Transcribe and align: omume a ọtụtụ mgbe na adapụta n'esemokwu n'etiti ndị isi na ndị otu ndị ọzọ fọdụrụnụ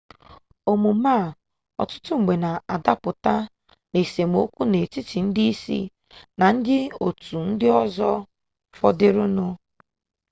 omume 0.71 1.11
a 1.21 1.23
ọtụtụ 1.81 2.13
mgbe 2.19 2.33
na 2.43 2.49
adapụta 2.73 3.33
n'esemokwu 3.91 4.61
n'etiti 4.67 5.17
ndị 5.25 5.43
isi 5.51 5.79
na 6.39 6.45
ndị 6.55 6.75
otu 7.07 7.37
ndị 7.49 7.67
ọzọ 7.81 8.11
fọdụrụnụ 8.77 9.45